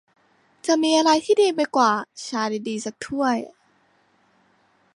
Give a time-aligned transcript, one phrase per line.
[0.65, 1.91] จะมีอะไรที่ดีไปกว่า
[2.25, 3.37] ชาดี ๆ สักถ้วย?